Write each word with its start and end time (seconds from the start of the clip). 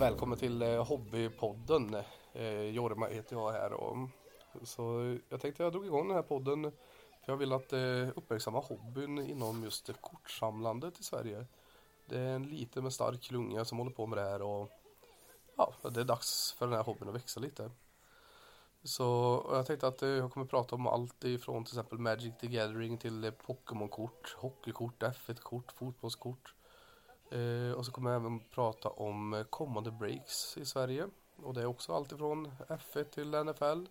Välkommen 0.00 0.38
till 0.38 0.62
eh, 0.62 0.84
Hobbypodden. 0.84 1.96
Eh, 2.32 2.62
Jorma 2.62 3.06
heter 3.06 3.36
jag 3.36 3.52
här 3.52 3.72
och 3.72 3.96
så 4.62 5.16
jag 5.28 5.40
tänkte 5.40 5.62
jag 5.62 5.72
drog 5.72 5.86
igång 5.86 6.08
den 6.08 6.16
här 6.16 6.22
podden 6.22 6.62
för 7.24 7.32
jag 7.32 7.36
vill 7.36 7.52
att 7.52 7.72
eh, 7.72 8.08
uppmärksamma 8.16 8.60
hobbyn 8.60 9.18
inom 9.18 9.64
just 9.64 9.90
kortsamlandet 10.00 11.00
i 11.00 11.02
Sverige. 11.02 11.46
Det 12.06 12.18
är 12.18 12.34
en 12.34 12.42
liten 12.42 12.82
men 12.82 12.92
stark 12.92 13.22
klunga 13.22 13.64
som 13.64 13.78
håller 13.78 13.90
på 13.90 14.06
med 14.06 14.18
det 14.18 14.30
här 14.30 14.42
och 14.42 14.70
ja, 15.56 15.74
det 15.90 16.00
är 16.00 16.04
dags 16.04 16.52
för 16.52 16.66
den 16.66 16.76
här 16.76 16.84
hobbyn 16.84 17.08
att 17.08 17.14
växa 17.14 17.40
lite. 17.40 17.70
Så 18.82 19.04
jag 19.50 19.66
tänkte 19.66 19.86
att 19.86 20.02
jag 20.02 20.32
kommer 20.32 20.46
prata 20.46 20.74
om 20.74 20.86
allt 20.86 21.24
ifrån 21.24 21.64
till 21.64 21.78
exempel 21.78 21.98
Magic 21.98 22.34
the 22.40 22.46
Gathering 22.46 22.98
till 22.98 23.32
Pokémon-kort, 23.46 24.36
hockeykort, 24.38 25.02
F1-kort, 25.02 25.72
fotbollskort. 25.72 26.54
Eh, 27.30 27.72
och 27.72 27.86
så 27.86 27.92
kommer 27.92 28.10
jag 28.10 28.20
även 28.20 28.40
prata 28.40 28.88
om 28.88 29.44
kommande 29.50 29.90
breaks 29.90 30.56
i 30.58 30.64
Sverige. 30.64 31.08
Och 31.36 31.54
det 31.54 31.60
är 31.60 31.66
också 31.66 31.94
allt 31.94 32.12
ifrån 32.12 32.52
F1 32.68 33.04
till 33.04 33.34
NFL. 33.44 33.86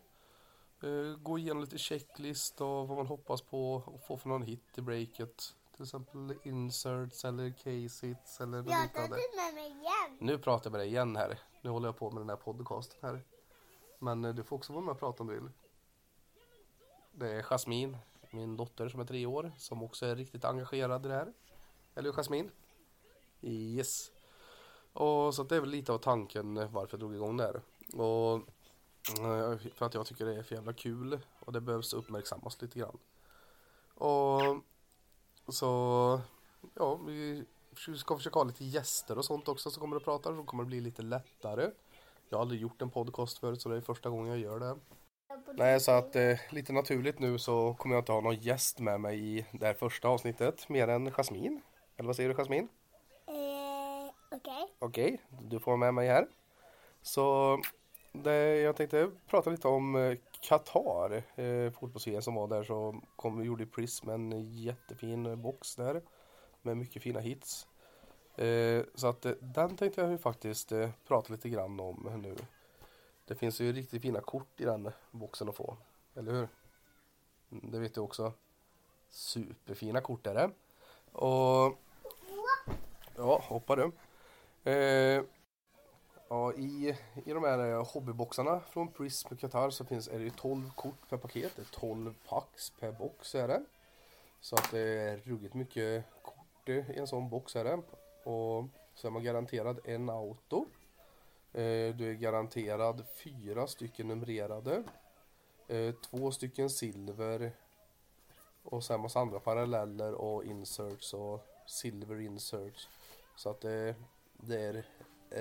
Eh, 0.87 1.17
gå 1.17 1.37
igenom 1.37 1.61
lite 1.61 1.77
checklist 1.77 2.61
och 2.61 2.87
vad 2.87 2.97
man 2.97 3.07
hoppas 3.07 3.41
på 3.41 3.73
och 3.73 4.03
få 4.03 4.17
för 4.17 4.29
någon 4.29 4.41
hit 4.41 4.63
i 4.77 4.81
breaket. 4.81 5.55
Till 5.75 5.83
exempel 5.83 6.33
inserts 6.43 7.25
eller 7.25 7.49
case 7.51 8.07
hits 8.07 8.41
eller 8.41 8.57
något 8.57 8.67
Pratar 8.67 8.83
liknande. 8.83 9.15
du 9.15 9.35
med 9.35 9.53
mig 9.53 9.71
igen? 9.71 10.17
Nu 10.19 10.37
pratar 10.37 10.65
jag 10.65 10.71
med 10.71 10.81
dig 10.81 10.87
igen 10.87 11.15
här. 11.15 11.39
Nu 11.61 11.69
håller 11.69 11.87
jag 11.87 11.97
på 11.97 12.11
med 12.11 12.21
den 12.21 12.29
här 12.29 12.35
podcasten 12.35 12.99
här. 13.01 13.23
Men 13.99 14.25
eh, 14.25 14.33
du 14.33 14.43
får 14.43 14.55
också 14.55 14.73
vara 14.73 14.83
med 14.83 14.91
och 14.91 14.99
prata 14.99 15.23
om 15.23 15.27
du 15.29 15.33
vill. 15.35 15.49
Det 17.11 17.31
är 17.31 17.41
Jasmin, 17.41 17.97
min 18.31 18.57
dotter 18.57 18.89
som 18.89 18.99
är 18.99 19.05
tre 19.05 19.25
år, 19.25 19.51
som 19.57 19.83
också 19.83 20.05
är 20.05 20.15
riktigt 20.15 20.45
engagerad 20.45 21.05
i 21.05 21.09
det 21.09 21.15
här. 21.15 21.33
Eller 21.95 22.09
hur 22.09 22.13
Jasmin? 22.13 22.51
Yes. 23.41 24.11
Och 24.93 25.35
så 25.35 25.41
att 25.41 25.49
det 25.49 25.55
är 25.55 25.59
väl 25.59 25.69
lite 25.69 25.93
av 25.93 25.97
tanken 25.97 26.57
eh, 26.57 26.71
varför 26.71 26.93
jag 26.93 26.99
drog 26.99 27.15
igång 27.15 27.37
det 27.37 27.43
här. 27.43 27.61
Och 28.01 28.35
eh, 29.19 29.57
för 29.75 29.85
att 29.85 29.93
jag 29.93 30.05
tycker 30.05 30.25
det 30.25 30.35
är 30.35 30.43
för 30.43 30.55
jävla 30.55 30.73
kul 30.73 31.19
och 31.39 31.53
det 31.53 31.61
behövs 31.61 31.93
uppmärksammas 31.93 32.61
lite 32.61 32.79
grann. 32.79 32.97
Och 33.93 34.41
så 35.47 36.21
ja, 36.73 36.95
vi 36.95 37.45
ska 37.97 38.17
försöka 38.17 38.39
ha 38.39 38.43
lite 38.43 38.65
gäster 38.65 39.17
och 39.17 39.25
sånt 39.25 39.47
också 39.47 39.71
som 39.71 39.81
kommer 39.81 39.97
att 39.97 40.03
prata 40.03 40.35
så 40.35 40.43
kommer 40.43 40.63
det 40.63 40.67
bli 40.67 40.81
lite 40.81 41.01
lättare. 41.01 41.71
Jag 42.29 42.37
har 42.37 42.41
aldrig 42.41 42.61
gjort 42.61 42.81
en 42.81 42.89
podcast 42.89 43.37
förut 43.37 43.61
så 43.61 43.69
det 43.69 43.77
är 43.77 43.81
första 43.81 44.09
gången 44.09 44.27
jag 44.27 44.39
gör 44.39 44.59
det. 44.59 44.77
Nej, 45.53 45.79
så 45.79 45.91
att 45.91 46.15
eh, 46.15 46.39
lite 46.49 46.73
naturligt 46.73 47.19
nu 47.19 47.39
så 47.39 47.73
kommer 47.73 47.95
jag 47.95 48.01
inte 48.01 48.11
ha 48.11 48.21
någon 48.21 48.35
gäst 48.35 48.79
med 48.79 49.01
mig 49.01 49.37
i 49.37 49.45
det 49.51 49.65
här 49.65 49.73
första 49.73 50.07
avsnittet 50.07 50.69
mer 50.69 50.87
än 50.87 51.11
Jasmin. 51.11 51.61
Eller 51.97 52.07
vad 52.07 52.15
säger 52.15 52.29
du 52.29 52.35
Jasmin? 52.35 52.67
Okej. 54.31 54.75
Okej, 54.79 55.21
du 55.41 55.59
får 55.59 55.71
vara 55.71 55.77
med 55.77 55.93
mig 55.93 56.07
här. 56.07 56.27
Så 57.01 57.57
det, 58.11 58.59
jag 58.59 58.75
tänkte 58.75 59.11
prata 59.27 59.49
lite 59.49 59.67
om 59.67 59.95
eh, 59.95 60.17
Qatar, 60.41 61.23
eh, 61.35 61.71
fotbolls 61.71 62.25
som 62.25 62.35
var 62.35 62.47
där 62.47 62.63
så 62.63 63.01
kom 63.15 63.43
gjorde 63.43 63.65
Prism 63.65 64.09
en 64.09 64.51
jättefin 64.51 65.41
box 65.41 65.75
där 65.75 66.01
med 66.61 66.77
mycket 66.77 67.03
fina 67.03 67.19
hits. 67.19 67.67
Eh, 68.35 68.83
så 68.95 69.07
att 69.07 69.25
eh, 69.25 69.31
den 69.39 69.75
tänkte 69.77 70.01
jag 70.01 70.11
ju 70.11 70.17
faktiskt 70.17 70.71
eh, 70.71 70.89
prata 71.07 71.33
lite 71.33 71.49
grann 71.49 71.79
om 71.79 72.19
nu. 72.23 72.35
Det 73.25 73.35
finns 73.35 73.61
ju 73.61 73.73
riktigt 73.73 74.01
fina 74.01 74.21
kort 74.21 74.61
i 74.61 74.65
den 74.65 74.91
boxen 75.11 75.49
att 75.49 75.55
få, 75.55 75.77
eller 76.15 76.31
hur? 76.31 76.47
Mm, 77.51 77.71
Det 77.71 77.79
vet 77.79 77.93
du 77.93 78.01
också. 78.01 78.33
Superfina 79.09 80.01
kort 80.01 80.27
är 80.27 80.33
det. 80.33 80.51
Och 81.11 81.77
Ja, 83.17 83.41
hoppar 83.43 83.77
du. 83.77 83.91
Eh, 84.69 85.23
ja, 86.29 86.53
i, 86.53 86.97
I 87.25 87.33
de 87.33 87.43
här 87.43 87.71
eh, 87.71 87.85
hobbyboxarna 87.85 88.59
från 88.59 88.91
Prism 88.91 89.35
Qatar 89.35 89.69
så 89.69 89.85
finns, 89.85 90.07
är 90.07 90.19
det 90.19 90.35
12 90.35 90.71
kort 90.75 91.09
per 91.09 91.17
paket. 91.17 91.51
Det 91.55 91.61
är 91.61 91.79
12 91.79 92.15
packs 92.29 92.69
per 92.69 92.91
box 92.91 93.35
är 93.35 93.47
det. 93.47 93.63
Så 94.39 94.55
att 94.55 94.71
det 94.71 94.79
är 94.79 95.17
ruggigt 95.17 95.53
mycket 95.53 96.05
kort 96.21 96.69
i 96.69 96.83
en 96.97 97.07
sån 97.07 97.29
box 97.29 97.55
är 97.55 97.63
det. 97.63 97.81
Och 98.23 98.65
så 98.95 99.07
är 99.07 99.11
man 99.11 99.23
garanterad 99.23 99.79
en 99.85 100.09
auto. 100.09 100.65
Eh, 101.53 101.95
du 101.95 102.09
är 102.09 102.13
garanterad 102.13 103.05
fyra 103.15 103.67
stycken 103.67 104.07
numrerade. 104.07 104.83
Eh, 105.67 105.93
två 105.95 106.31
stycken 106.31 106.69
silver. 106.69 107.51
Och 108.63 108.83
sen 108.83 109.01
massa 109.01 109.19
andra 109.19 109.39
paralleller 109.39 110.13
och 110.13 110.43
inserts 110.43 111.13
och 111.13 111.45
silver 111.65 112.21
inserts. 112.21 112.89
Så 113.35 113.49
att 113.49 113.61
det, 113.61 113.95
det 114.47 114.61
är 114.61 114.85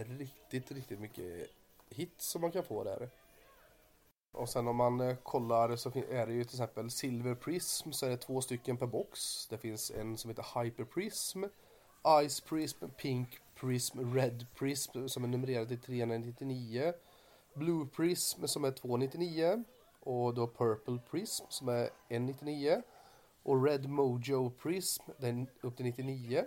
riktigt, 0.05 0.73
riktigt 0.73 1.01
mycket 1.01 1.51
hits 1.89 2.31
som 2.31 2.41
man 2.41 2.53
kan 2.53 2.65
få 2.65 2.85
där. 2.85 3.09
Och 4.33 4.49
sen 4.49 4.69
om 4.69 4.77
man 4.77 5.01
eh, 5.01 5.17
kollar 5.17 5.77
så 5.77 5.93
är 6.11 6.27
det 6.27 6.33
ju 6.33 6.45
till 6.45 6.55
exempel 6.55 6.91
Silver 6.91 7.35
Prism 7.35 7.93
så 7.93 8.07
är 8.07 8.11
det 8.11 8.17
två 8.17 8.41
stycken 8.41 8.77
per 8.77 8.87
box. 8.87 9.47
Det 9.47 9.59
finns 9.59 9.91
en 9.91 10.17
som 10.17 10.31
heter 10.31 10.63
Hyper 10.63 10.85
Prism, 10.85 11.45
Ice 12.29 12.41
Prism, 12.41 12.85
Pink 12.97 13.29
Prism, 13.55 14.15
Red 14.15 14.47
Prism 14.55 15.07
som 15.07 15.25
är 15.25 15.29
numrerad 15.29 15.69
till 15.69 15.81
399. 15.81 16.93
Blue 17.55 17.87
Prism 17.87 18.47
som 18.47 18.65
är 18.65 18.71
299 18.71 19.65
och 20.01 20.35
då 20.35 20.47
Purple 20.47 20.99
Prism 21.11 21.45
som 21.49 21.69
är 21.69 21.91
199 22.09 22.83
och 23.43 23.65
Red 23.65 23.89
Mojo 23.89 24.51
Prism 24.51 25.03
den 25.19 25.47
upp 25.61 25.77
till 25.77 25.87
99 25.87 26.45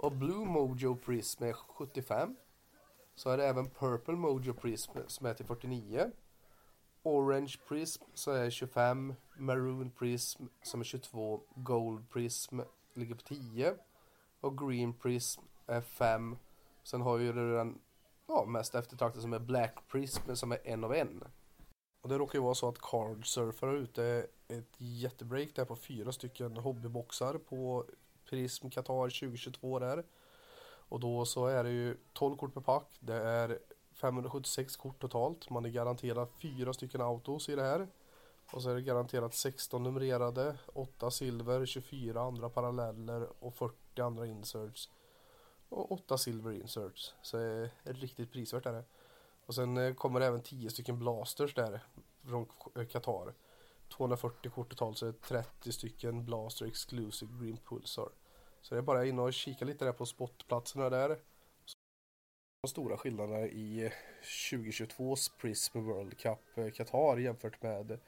och 0.00 0.12
Blue 0.12 0.44
Mojo 0.44 0.96
Prism 0.96 1.44
är 1.44 1.52
75 1.52 2.36
så 3.14 3.30
är 3.30 3.36
det 3.36 3.46
även 3.46 3.70
Purple 3.70 4.14
Mojo 4.14 4.54
Prism 4.54 4.92
som 5.06 5.26
är 5.26 5.34
till 5.34 5.46
49 5.46 6.10
Orange 7.02 7.54
Prism 7.68 8.04
så 8.14 8.30
är 8.30 8.50
25 8.50 9.14
Maroon 9.36 9.90
Prism 9.90 10.44
som 10.62 10.80
är 10.80 10.84
22 10.84 11.42
Gold 11.54 12.10
Prism 12.10 12.60
ligger 12.94 13.14
på 13.14 13.22
10 13.22 13.74
och 14.40 14.58
Green 14.58 14.94
Prism 14.94 15.42
är 15.66 15.80
5 15.80 16.36
sen 16.82 17.00
har 17.00 17.18
ju 17.18 17.32
den 17.32 17.78
ja, 18.26 18.44
mest 18.44 18.74
eftertraktade 18.74 19.22
som 19.22 19.32
är 19.32 19.38
Black 19.38 19.88
Prism 19.88 20.34
som 20.34 20.52
är 20.52 20.58
en 20.64 20.84
av 20.84 20.94
en. 20.94 21.24
Och 22.00 22.08
det 22.08 22.18
råkar 22.18 22.38
ju 22.38 22.42
vara 22.42 22.54
så 22.54 22.68
att 22.68 22.80
Card 22.80 23.26
Surfer 23.26 23.66
har 23.66 23.74
ute 23.74 24.26
ett 24.48 24.74
jättebreak 24.76 25.54
där 25.54 25.64
på 25.64 25.76
fyra 25.76 26.12
stycken 26.12 26.56
hobbyboxar 26.56 27.38
på 27.38 27.86
Prism 28.30 28.70
Qatar 28.70 29.20
2022 29.20 29.78
där. 29.78 30.04
Och 30.62 31.00
då 31.00 31.24
så 31.24 31.46
är 31.46 31.64
det 31.64 31.70
ju 31.70 31.96
12 32.12 32.36
kort 32.36 32.54
per 32.54 32.60
pack. 32.60 32.98
Det 33.00 33.14
är 33.14 33.58
576 33.92 34.76
kort 34.76 35.00
totalt. 35.00 35.50
Man 35.50 35.64
är 35.64 35.68
garanterad 35.68 36.28
fyra 36.42 36.72
stycken 36.72 37.00
autos 37.00 37.48
i 37.48 37.54
det 37.54 37.62
här. 37.62 37.88
Och 38.52 38.62
så 38.62 38.70
är 38.70 38.74
det 38.74 38.82
garanterat 38.82 39.34
16 39.34 39.82
numrerade, 39.82 40.56
8 40.72 41.10
silver, 41.10 41.66
24 41.66 42.20
andra 42.20 42.48
paralleller 42.48 43.28
och 43.38 43.54
40 43.54 44.00
andra 44.00 44.26
inserts. 44.26 44.90
Och 45.68 45.92
8 45.92 46.18
silver 46.18 46.52
inserts. 46.52 47.14
Så 47.22 47.36
det 47.36 47.70
är 47.84 47.92
riktigt 47.92 48.32
prisvärt 48.32 48.66
är 48.66 48.72
det. 48.72 48.84
Och 49.46 49.54
sen 49.54 49.76
eh, 49.76 49.94
kommer 49.94 50.20
det 50.20 50.26
även 50.26 50.42
10 50.42 50.70
stycken 50.70 50.98
blasters 50.98 51.54
där 51.54 51.80
från 52.22 52.46
eh, 52.76 52.86
Qatar. 52.86 53.34
240 53.90 54.50
kort 54.50 54.70
totalt 54.70 54.98
så 54.98 55.06
är 55.06 55.12
det 55.12 55.18
30 55.18 55.72
stycken 55.72 56.24
Blaster 56.24 56.66
Exclusive 56.66 57.32
Green 57.40 57.58
Pulsar. 57.68 58.08
Så 58.60 58.74
det 58.74 58.78
är 58.78 58.82
bara 58.82 59.06
in 59.06 59.18
och 59.18 59.32
kika 59.32 59.64
lite 59.64 59.84
där 59.84 59.92
på 59.92 60.06
spotplatserna 60.06 60.90
där. 60.90 61.18
De 62.62 62.68
stora 62.68 62.96
skillnaderna 62.96 63.46
i 63.46 63.92
2022s 64.22 65.30
Prism 65.40 65.80
World 65.80 66.18
Cup 66.18 66.58
eh, 66.58 66.70
Qatar 66.70 67.16
jämfört 67.16 67.62
med 67.62 67.98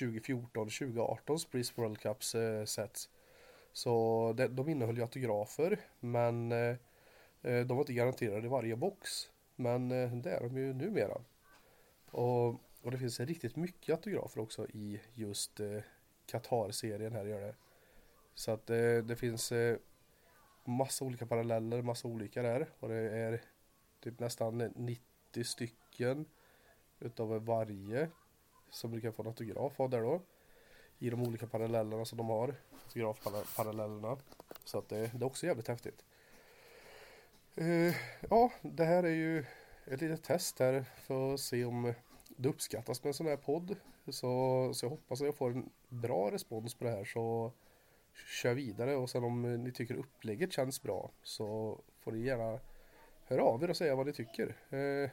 2014-2018s 0.00 1.50
Prism 1.50 1.80
World 1.80 1.98
Cups 1.98 2.34
eh, 2.34 2.64
sets. 2.64 3.08
Så 3.72 4.32
de, 4.36 4.46
de 4.46 4.68
innehöll 4.68 4.96
ju 4.96 5.02
autografer 5.02 5.80
men 6.00 6.52
eh, 6.52 6.76
eh, 7.42 7.66
de 7.66 7.68
var 7.68 7.80
inte 7.80 7.92
garanterade 7.92 8.46
i 8.46 8.50
varje 8.50 8.76
box. 8.76 9.30
Men 9.56 9.90
eh, 9.92 10.12
det 10.12 10.30
är 10.30 10.40
de 10.40 10.56
ju 10.56 10.74
numera. 10.74 11.20
Och, 12.10 12.60
och 12.86 12.92
det 12.92 12.98
finns 12.98 13.20
riktigt 13.20 13.56
mycket 13.56 13.94
autografer 13.94 14.40
också 14.40 14.66
i 14.66 15.00
just 15.14 15.60
eh, 15.60 15.80
Qatar-serien 16.26 17.12
här 17.12 17.24
gör 17.24 17.40
det. 17.40 17.54
Så 18.34 18.50
att 18.50 18.70
eh, 18.70 18.96
det 18.96 19.16
finns 19.16 19.52
eh, 19.52 19.78
massa 20.64 21.04
olika 21.04 21.26
paralleller, 21.26 21.82
massa 21.82 22.08
olika 22.08 22.42
där. 22.42 22.68
Och 22.80 22.88
det 22.88 22.94
är 22.96 23.42
typ 24.00 24.20
nästan 24.20 24.58
90 24.58 25.44
stycken 25.44 26.26
utav 27.00 27.44
varje 27.44 28.10
som 28.70 28.90
du 28.90 29.00
kan 29.00 29.12
få 29.12 29.22
en 29.22 29.28
autograf 29.28 29.80
av 29.80 29.90
där 29.90 30.02
då. 30.02 30.20
I 30.98 31.10
de 31.10 31.22
olika 31.22 31.46
parallellerna 31.46 32.04
som 32.04 32.18
de 32.18 32.28
har. 32.28 32.54
Autografparallellerna. 32.84 34.16
Så 34.64 34.78
att 34.78 34.88
det, 34.88 35.10
det 35.14 35.24
är 35.24 35.26
också 35.26 35.46
jävligt 35.46 35.68
häftigt. 35.68 36.04
Uh, 37.60 37.94
ja, 38.30 38.52
det 38.62 38.84
här 38.84 39.02
är 39.02 39.14
ju 39.14 39.44
ett 39.84 40.00
litet 40.00 40.24
test 40.24 40.58
här 40.58 40.84
för 40.96 41.34
att 41.34 41.40
se 41.40 41.64
om 41.64 41.94
det 42.36 42.48
uppskattas 42.48 43.02
med 43.02 43.08
en 43.08 43.14
sån 43.14 43.26
här 43.26 43.36
podd. 43.36 43.76
Så, 44.08 44.70
så 44.74 44.86
jag 44.86 44.90
hoppas 44.90 45.20
att 45.20 45.26
jag 45.26 45.36
får 45.36 45.50
en 45.50 45.70
bra 45.88 46.30
respons 46.30 46.74
på 46.74 46.84
det 46.84 46.90
här 46.90 47.04
så 47.04 47.52
kör 48.42 48.54
vidare 48.54 48.96
och 48.96 49.10
sen 49.10 49.24
om 49.24 49.64
ni 49.64 49.72
tycker 49.72 49.94
upplägget 49.94 50.52
känns 50.52 50.82
bra 50.82 51.10
så 51.22 51.78
får 52.00 52.12
ni 52.12 52.18
gärna 52.20 52.60
höra 53.24 53.42
av 53.42 53.64
er 53.64 53.70
och 53.70 53.76
säga 53.76 53.94
vad 53.94 54.06
ni 54.06 54.12
tycker. 54.12 54.56
Eh, 54.70 55.10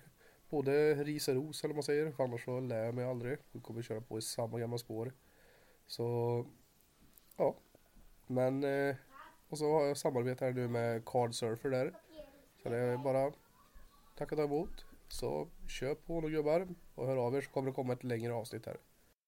både 0.49 0.93
ris 0.93 1.27
och 1.27 1.35
ros 1.35 1.63
eller 1.63 1.73
vad 1.73 1.75
man 1.75 1.83
säger, 1.83 2.11
för 2.11 2.23
annars 2.23 2.45
så 2.45 2.59
lär 2.59 2.85
jag 2.85 2.95
mig 2.95 3.05
aldrig. 3.05 3.37
Vi 3.51 3.59
kommer 3.59 3.81
köra 3.81 4.01
på 4.01 4.17
i 4.17 4.21
samma 4.21 4.59
gamla 4.59 4.77
spår. 4.77 5.13
Så 5.87 6.45
ja, 7.37 7.55
men 8.27 8.63
eh, 8.63 8.95
och 9.49 9.57
så 9.57 9.71
har 9.73 9.85
jag 9.85 9.97
samarbete 9.97 10.45
här 10.45 10.53
nu 10.53 10.67
med 10.67 11.05
Cardsurfer 11.05 11.69
där. 11.69 11.93
Så 12.63 12.69
det 12.69 12.77
är 12.77 12.97
bara 12.97 13.31
tacka 14.17 14.35
och 14.35 14.39
ta 14.39 14.43
emot. 14.43 14.85
Så 15.13 15.47
köp 15.67 16.05
på 16.05 16.21
nu 16.21 16.29
gubbar 16.29 16.67
och 16.95 17.07
hör 17.07 17.17
av 17.17 17.35
er 17.35 17.41
så 17.41 17.49
kommer 17.49 17.69
det 17.69 17.75
komma 17.75 17.93
ett 17.93 18.03
längre 18.03 18.33
avsnitt 18.33 18.65
här. 18.65 18.77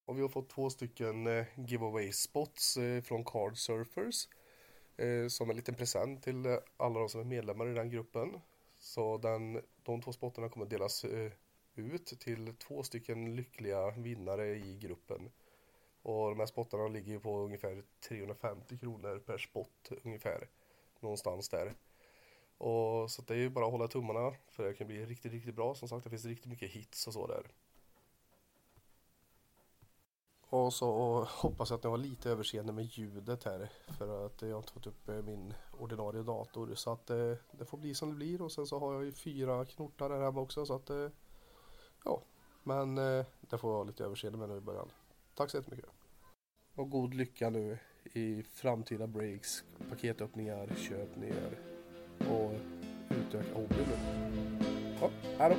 Och 0.05 0.17
vi 0.17 0.21
har 0.21 0.29
fått 0.29 0.49
två 0.49 0.69
stycken 0.69 1.27
eh, 1.27 1.45
giveaway 1.55 2.11
spots 2.11 2.77
eh, 2.77 3.01
från 3.01 3.23
Card 3.23 3.57
Surfers. 3.57 4.27
Eh, 4.97 5.27
som 5.27 5.49
en 5.49 5.55
liten 5.55 5.75
present 5.75 6.23
till 6.23 6.59
alla 6.77 6.99
de 6.99 7.09
som 7.09 7.21
är 7.21 7.25
medlemmar 7.25 7.67
i 7.67 7.73
den 7.73 7.89
gruppen. 7.89 8.39
Så 8.79 9.17
den, 9.17 9.61
de 9.83 10.01
två 10.01 10.13
spottarna 10.13 10.49
kommer 10.49 10.65
delas 10.65 11.05
ut 11.75 12.19
till 12.19 12.53
två 12.55 12.83
stycken 12.83 13.35
lyckliga 13.35 13.91
vinnare 13.91 14.55
i 14.55 14.77
gruppen. 14.77 15.31
Och 16.01 16.29
de 16.29 16.39
här 16.39 16.47
spottarna 16.47 16.87
ligger 16.87 17.19
på 17.19 17.39
ungefär 17.39 17.83
350 18.09 18.77
kronor 18.77 19.19
per 19.19 19.37
spott 19.37 19.89
ungefär. 20.03 20.49
Någonstans 20.99 21.49
där. 21.49 21.73
Och 22.57 23.11
så 23.11 23.21
det 23.21 23.33
är 23.33 23.37
ju 23.37 23.49
bara 23.49 23.65
att 23.65 23.71
hålla 23.71 23.87
tummarna 23.87 24.33
för 24.49 24.63
det 24.63 24.73
kan 24.73 24.87
bli 24.87 25.05
riktigt, 25.05 25.31
riktigt 25.31 25.55
bra. 25.55 25.75
Som 25.75 25.87
sagt, 25.87 26.03
det 26.03 26.09
finns 26.09 26.25
riktigt 26.25 26.51
mycket 26.51 26.71
hits 26.71 27.07
och 27.07 27.13
så 27.13 27.27
där. 27.27 27.51
Och 30.49 30.73
så 30.73 31.23
hoppas 31.29 31.69
jag 31.69 31.77
att 31.77 31.83
ni 31.83 31.89
har 31.89 31.97
lite 31.97 32.29
överseende 32.29 32.73
med 32.73 32.85
ljudet 32.85 33.43
här 33.43 33.69
för 33.87 34.25
att 34.25 34.41
jag 34.41 34.49
har 34.49 34.57
inte 34.57 34.73
fått 34.73 34.87
upp 34.87 35.09
eh, 35.09 35.15
min 35.15 35.53
ordinarie 35.79 36.23
dator 36.23 36.75
så 36.75 36.91
att 36.91 37.09
eh, 37.09 37.33
det 37.51 37.65
får 37.65 37.77
bli 37.77 37.95
som 37.95 38.09
det 38.09 38.15
blir 38.15 38.41
och 38.41 38.51
sen 38.51 38.67
så 38.67 38.79
har 38.79 38.93
jag 38.93 39.05
ju 39.05 39.11
fyra 39.11 39.65
knortar 39.65 40.09
här 40.09 40.21
hemma 40.21 40.41
också 40.41 40.65
så 40.65 40.75
att 40.75 40.89
eh, 40.89 41.09
ja, 42.03 42.21
men 42.63 42.95
det 42.95 43.57
får 43.57 43.71
jag 43.71 43.77
ha 43.77 43.83
lite 43.83 44.03
överseende 44.03 44.39
med 44.39 44.49
nu 44.49 44.57
i 44.57 44.61
början. 44.61 44.91
Tack 45.35 45.49
så 45.49 45.57
jättemycket. 45.57 45.89
Och 46.75 46.89
god 46.89 47.13
lycka 47.13 47.49
nu 47.49 47.77
i 48.03 48.43
framtida 48.43 49.07
breaks, 49.07 49.63
paketöppningar, 49.89 50.75
köpningar 50.75 51.74
och 52.19 52.53
utöka 53.09 53.53
hobbybudet. 53.53 53.99
Ja, 55.01 55.09
hej 55.37 55.49
då! 55.49 55.55